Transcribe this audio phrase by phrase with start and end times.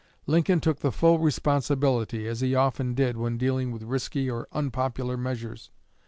[0.25, 5.15] Lincoln took the full responsibility, as he often did when dealing with risky or unpopular
[5.15, 5.69] measures.